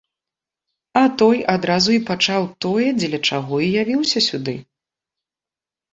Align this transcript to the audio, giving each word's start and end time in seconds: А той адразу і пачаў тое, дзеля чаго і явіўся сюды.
А 1.01 1.01
той 1.21 1.37
адразу 1.55 1.89
і 1.97 2.01
пачаў 2.09 2.49
тое, 2.65 2.87
дзеля 3.01 3.19
чаго 3.33 3.55
і 3.67 3.69
явіўся 3.85 4.19
сюды. 4.29 4.55